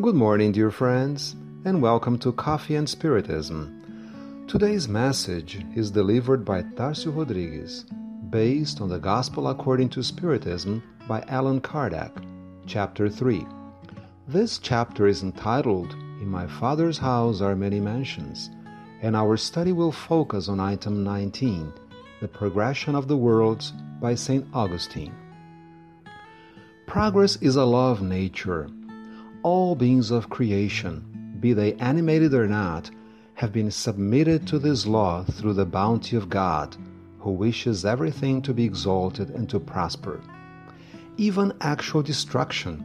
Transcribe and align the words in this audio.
Good 0.00 0.14
morning, 0.14 0.52
dear 0.52 0.70
friends, 0.70 1.34
and 1.64 1.82
welcome 1.82 2.18
to 2.20 2.30
Coffee 2.30 2.76
and 2.76 2.88
Spiritism. 2.88 4.46
Today's 4.46 4.86
message 4.86 5.60
is 5.74 5.90
delivered 5.90 6.44
by 6.44 6.62
Tarcio 6.62 7.10
Rodrigues, 7.10 7.84
based 8.30 8.80
on 8.80 8.90
the 8.90 9.00
Gospel 9.00 9.48
according 9.48 9.88
to 9.88 10.04
Spiritism 10.04 10.84
by 11.08 11.24
Allan 11.26 11.60
Kardec, 11.60 12.12
Chapter 12.64 13.08
3. 13.08 13.44
This 14.28 14.58
chapter 14.58 15.08
is 15.08 15.24
entitled 15.24 15.94
In 16.20 16.28
My 16.28 16.46
Father's 16.46 16.98
House 16.98 17.40
Are 17.40 17.56
Many 17.56 17.80
Mansions, 17.80 18.50
and 19.02 19.16
our 19.16 19.36
study 19.36 19.72
will 19.72 19.90
focus 19.90 20.48
on 20.48 20.60
item 20.60 21.02
19, 21.02 21.72
The 22.20 22.28
Progression 22.28 22.94
of 22.94 23.08
the 23.08 23.16
Worlds 23.16 23.72
by 24.00 24.14
St. 24.14 24.46
Augustine. 24.54 25.16
Progress 26.86 27.34
is 27.42 27.56
a 27.56 27.64
law 27.64 27.90
of 27.90 28.00
nature 28.00 28.70
all 29.42 29.74
beings 29.74 30.10
of 30.10 30.30
creation, 30.30 31.36
be 31.40 31.52
they 31.52 31.74
animated 31.74 32.34
or 32.34 32.46
not, 32.46 32.90
have 33.34 33.52
been 33.52 33.70
submitted 33.70 34.46
to 34.46 34.58
this 34.58 34.86
law 34.86 35.22
through 35.22 35.52
the 35.52 35.64
bounty 35.64 36.16
of 36.16 36.28
God, 36.28 36.76
who 37.20 37.30
wishes 37.30 37.84
everything 37.84 38.42
to 38.42 38.52
be 38.52 38.64
exalted 38.64 39.30
and 39.30 39.48
to 39.48 39.60
prosper. 39.60 40.20
Even 41.16 41.52
actual 41.60 42.02
destruction, 42.02 42.80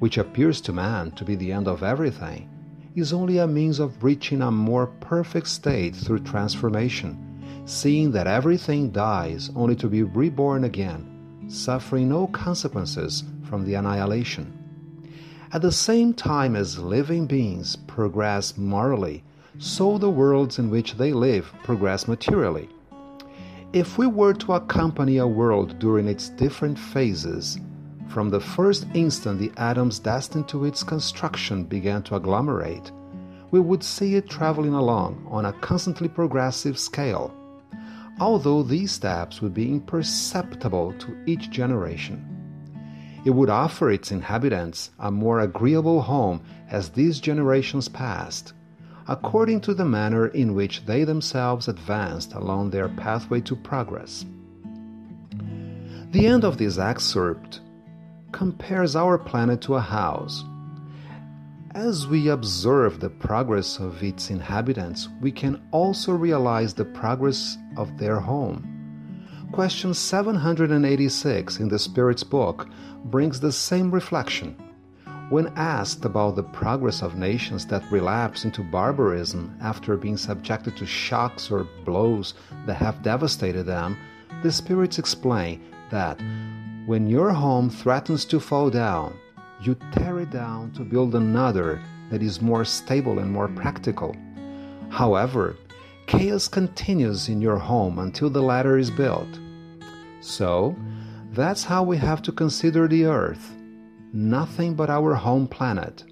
which 0.00 0.18
appears 0.18 0.60
to 0.62 0.72
man 0.72 1.10
to 1.12 1.24
be 1.24 1.36
the 1.36 1.52
end 1.52 1.68
of 1.68 1.82
everything, 1.82 2.48
is 2.96 3.12
only 3.12 3.38
a 3.38 3.46
means 3.46 3.78
of 3.78 4.02
reaching 4.02 4.42
a 4.42 4.50
more 4.50 4.86
perfect 4.86 5.48
state 5.48 5.94
through 5.94 6.20
transformation, 6.20 7.62
seeing 7.64 8.10
that 8.12 8.26
everything 8.26 8.90
dies 8.90 9.50
only 9.56 9.76
to 9.76 9.88
be 9.88 10.02
reborn 10.02 10.64
again, 10.64 11.46
suffering 11.48 12.08
no 12.08 12.26
consequences 12.28 13.24
from 13.44 13.64
the 13.64 13.74
annihilation. 13.74 14.63
At 15.54 15.62
the 15.62 15.70
same 15.70 16.14
time 16.14 16.56
as 16.56 16.80
living 16.80 17.26
beings 17.26 17.76
progress 17.76 18.58
morally, 18.58 19.22
so 19.60 19.98
the 19.98 20.10
worlds 20.10 20.58
in 20.58 20.68
which 20.68 20.96
they 20.96 21.12
live 21.12 21.54
progress 21.62 22.08
materially. 22.08 22.68
If 23.72 23.96
we 23.96 24.08
were 24.08 24.34
to 24.34 24.54
accompany 24.54 25.18
a 25.18 25.28
world 25.28 25.78
during 25.78 26.08
its 26.08 26.28
different 26.28 26.76
phases, 26.76 27.56
from 28.08 28.30
the 28.30 28.40
first 28.40 28.84
instant 28.94 29.38
the 29.38 29.52
atoms 29.56 30.00
destined 30.00 30.48
to 30.48 30.64
its 30.64 30.82
construction 30.82 31.62
began 31.62 32.02
to 32.02 32.16
agglomerate, 32.16 32.90
we 33.52 33.60
would 33.60 33.84
see 33.84 34.16
it 34.16 34.28
traveling 34.28 34.74
along 34.74 35.24
on 35.30 35.44
a 35.44 35.52
constantly 35.52 36.08
progressive 36.08 36.76
scale, 36.76 37.32
although 38.18 38.64
these 38.64 38.90
steps 38.90 39.40
would 39.40 39.54
be 39.54 39.70
imperceptible 39.70 40.92
to 40.94 41.16
each 41.26 41.48
generation. 41.50 42.43
It 43.24 43.30
would 43.30 43.48
offer 43.48 43.90
its 43.90 44.10
inhabitants 44.10 44.90
a 44.98 45.10
more 45.10 45.40
agreeable 45.40 46.02
home 46.02 46.42
as 46.70 46.90
these 46.90 47.20
generations 47.20 47.88
passed, 47.88 48.52
according 49.08 49.62
to 49.62 49.74
the 49.74 49.84
manner 49.84 50.26
in 50.28 50.54
which 50.54 50.84
they 50.84 51.04
themselves 51.04 51.68
advanced 51.68 52.34
along 52.34 52.70
their 52.70 52.88
pathway 52.88 53.40
to 53.42 53.56
progress. 53.56 54.26
The 56.10 56.26
end 56.26 56.44
of 56.44 56.58
this 56.58 56.78
excerpt 56.78 57.60
compares 58.32 58.94
our 58.94 59.16
planet 59.16 59.60
to 59.62 59.76
a 59.76 59.80
house. 59.80 60.44
As 61.74 62.06
we 62.06 62.28
observe 62.28 63.00
the 63.00 63.10
progress 63.10 63.78
of 63.78 64.02
its 64.02 64.30
inhabitants, 64.30 65.08
we 65.20 65.32
can 65.32 65.60
also 65.72 66.12
realize 66.12 66.74
the 66.74 66.84
progress 66.84 67.56
of 67.76 67.98
their 67.98 68.20
home. 68.20 68.73
Question 69.54 69.94
786 69.94 71.60
in 71.60 71.68
the 71.68 71.78
Spirit's 71.78 72.24
book 72.24 72.66
brings 73.04 73.38
the 73.38 73.52
same 73.52 73.88
reflection. 73.88 74.56
When 75.30 75.52
asked 75.54 76.04
about 76.04 76.34
the 76.34 76.42
progress 76.42 77.02
of 77.02 77.14
nations 77.14 77.64
that 77.66 77.88
relapse 77.88 78.44
into 78.44 78.64
barbarism 78.64 79.56
after 79.62 79.96
being 79.96 80.16
subjected 80.16 80.76
to 80.76 80.86
shocks 80.86 81.52
or 81.52 81.68
blows 81.84 82.34
that 82.66 82.74
have 82.78 83.04
devastated 83.04 83.62
them, 83.62 83.96
the 84.42 84.50
spirits 84.50 84.98
explain 84.98 85.62
that 85.92 86.20
when 86.86 87.06
your 87.06 87.30
home 87.30 87.70
threatens 87.70 88.24
to 88.24 88.40
fall 88.40 88.70
down, 88.70 89.16
you 89.60 89.76
tear 89.92 90.18
it 90.18 90.30
down 90.30 90.72
to 90.72 90.80
build 90.80 91.14
another 91.14 91.80
that 92.10 92.24
is 92.24 92.42
more 92.42 92.64
stable 92.64 93.20
and 93.20 93.30
more 93.30 93.46
practical. 93.46 94.16
However, 94.90 95.54
chaos 96.08 96.48
continues 96.48 97.28
in 97.28 97.40
your 97.40 97.58
home 97.58 98.00
until 98.00 98.30
the 98.30 98.42
latter 98.42 98.78
is 98.78 98.90
built. 98.90 99.28
So, 100.24 100.74
that's 101.32 101.64
how 101.64 101.82
we 101.82 101.98
have 101.98 102.22
to 102.22 102.32
consider 102.32 102.88
the 102.88 103.04
Earth 103.04 103.54
nothing 104.14 104.74
but 104.74 104.88
our 104.88 105.14
home 105.14 105.46
planet. 105.46 106.04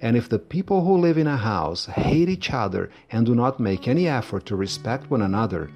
And 0.00 0.16
if 0.16 0.28
the 0.28 0.38
people 0.38 0.84
who 0.84 0.96
live 0.96 1.18
in 1.18 1.26
a 1.26 1.36
house 1.36 1.86
hate 1.86 2.28
each 2.28 2.52
other 2.52 2.88
and 3.10 3.26
do 3.26 3.34
not 3.34 3.60
make 3.60 3.86
any 3.86 4.08
effort 4.08 4.46
to 4.46 4.56
respect 4.56 5.10
one 5.10 5.22
another, 5.22 5.70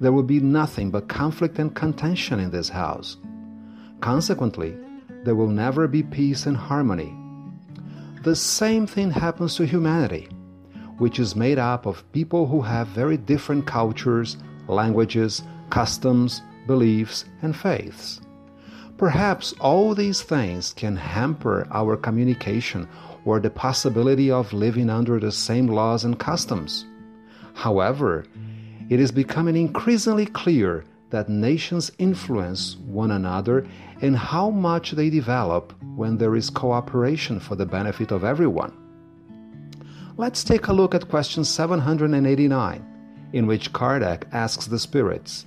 there 0.00 0.12
will 0.12 0.24
be 0.24 0.40
nothing 0.40 0.90
but 0.90 1.08
conflict 1.08 1.58
and 1.58 1.74
contention 1.74 2.40
in 2.40 2.50
this 2.50 2.68
house. 2.68 3.16
Consequently, 4.00 4.76
there 5.24 5.36
will 5.36 5.48
never 5.48 5.86
be 5.86 6.02
peace 6.02 6.44
and 6.46 6.56
harmony. 6.56 7.14
The 8.24 8.36
same 8.36 8.86
thing 8.86 9.12
happens 9.12 9.54
to 9.56 9.64
humanity, 9.64 10.28
which 10.98 11.20
is 11.20 11.36
made 11.36 11.58
up 11.58 11.86
of 11.86 12.10
people 12.12 12.46
who 12.48 12.60
have 12.62 12.88
very 12.88 13.16
different 13.16 13.66
cultures, 13.66 14.36
languages, 14.66 15.42
customs, 15.70 16.42
beliefs, 16.66 17.24
and 17.42 17.56
faiths. 17.56 18.20
Perhaps 18.98 19.52
all 19.60 19.94
these 19.94 20.22
things 20.22 20.72
can 20.74 20.96
hamper 20.96 21.66
our 21.72 21.96
communication 21.96 22.88
or 23.24 23.40
the 23.40 23.50
possibility 23.50 24.30
of 24.30 24.52
living 24.52 24.90
under 24.90 25.18
the 25.18 25.32
same 25.32 25.66
laws 25.66 26.04
and 26.04 26.18
customs. 26.18 26.86
However, 27.54 28.24
it 28.88 29.00
is 29.00 29.10
becoming 29.10 29.56
increasingly 29.56 30.26
clear 30.26 30.84
that 31.10 31.28
nations 31.28 31.92
influence 31.98 32.76
one 32.86 33.10
another 33.10 33.66
and 34.00 34.16
how 34.16 34.50
much 34.50 34.92
they 34.92 35.10
develop 35.10 35.72
when 35.94 36.16
there 36.16 36.34
is 36.36 36.50
cooperation 36.50 37.38
for 37.38 37.54
the 37.54 37.66
benefit 37.66 38.10
of 38.10 38.24
everyone. 38.24 38.72
Let's 40.16 40.44
take 40.44 40.68
a 40.68 40.72
look 40.72 40.94
at 40.94 41.08
question 41.08 41.44
789, 41.44 42.84
in 43.32 43.46
which 43.46 43.72
Kardec 43.72 44.24
asks 44.32 44.66
the 44.66 44.78
spirits 44.78 45.46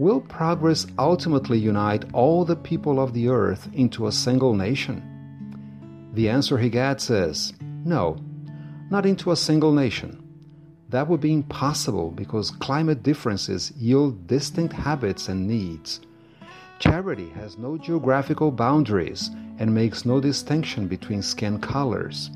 Will 0.00 0.22
progress 0.22 0.86
ultimately 0.98 1.58
unite 1.58 2.06
all 2.14 2.46
the 2.46 2.56
people 2.56 2.98
of 2.98 3.12
the 3.12 3.28
earth 3.28 3.68
into 3.74 4.06
a 4.06 4.12
single 4.12 4.54
nation? 4.54 5.02
The 6.14 6.30
answer 6.30 6.56
he 6.56 6.70
gets 6.70 7.10
is 7.10 7.52
no, 7.60 8.16
not 8.88 9.04
into 9.04 9.30
a 9.30 9.36
single 9.36 9.72
nation. 9.72 10.26
That 10.88 11.06
would 11.06 11.20
be 11.20 11.34
impossible 11.34 12.12
because 12.12 12.50
climate 12.50 13.02
differences 13.02 13.72
yield 13.76 14.26
distinct 14.26 14.72
habits 14.72 15.28
and 15.28 15.46
needs. 15.46 16.00
Charity 16.78 17.28
has 17.34 17.58
no 17.58 17.76
geographical 17.76 18.50
boundaries 18.50 19.28
and 19.58 19.74
makes 19.74 20.06
no 20.06 20.18
distinction 20.18 20.88
between 20.88 21.20
skin 21.20 21.60
colors. 21.60 22.30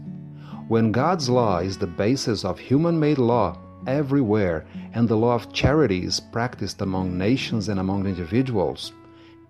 When 0.68 0.92
God's 0.92 1.30
law 1.30 1.60
is 1.60 1.78
the 1.78 1.86
basis 1.86 2.44
of 2.44 2.58
human 2.58 3.00
made 3.00 3.16
law, 3.16 3.56
everywhere, 3.86 4.66
and 4.92 5.08
the 5.08 5.16
law 5.16 5.34
of 5.34 5.52
charity 5.52 6.04
is 6.04 6.20
practiced 6.20 6.80
among 6.80 7.16
nations 7.16 7.68
and 7.68 7.78
among 7.80 8.06
individuals, 8.06 8.92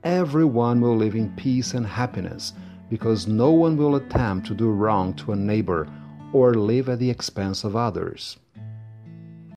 everyone 0.03 0.81
will 0.81 0.97
live 0.97 1.15
in 1.15 1.35
peace 1.37 1.75
and 1.75 1.87
happiness 1.87 2.53
because 2.91 3.27
no 3.27 3.51
one 3.51 3.77
will 3.77 3.97
attempt 3.97 4.47
to 4.47 4.55
do 4.55 4.71
wrong 4.71 5.15
to 5.15 5.33
a 5.33 5.37
neighbor 5.37 5.89
or 6.33 6.55
live 6.55 6.89
at 6.89 6.99
the 6.99 7.11
expense 7.11 7.65
of 7.65 7.77
others. 7.77 8.37